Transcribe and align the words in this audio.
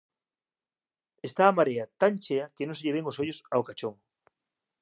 Está 1.29 1.43
a 1.47 1.55
marea 1.57 1.85
tan 2.01 2.13
chea 2.23 2.45
que 2.55 2.65
non 2.67 2.75
se 2.77 2.83
lle 2.85 2.95
ven 2.95 3.09
os 3.11 3.19
ollos 3.21 3.39
ao 3.53 3.65
Cachón 3.67 3.95